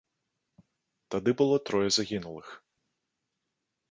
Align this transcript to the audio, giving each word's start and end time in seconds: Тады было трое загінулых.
Тады 1.15 1.31
было 1.41 1.55
трое 1.69 1.89
загінулых. 1.97 2.47